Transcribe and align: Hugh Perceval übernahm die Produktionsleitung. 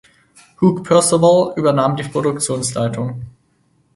Hugh 0.59 0.81
Perceval 0.81 1.53
übernahm 1.57 1.95
die 1.95 2.01
Produktionsleitung. 2.01 3.21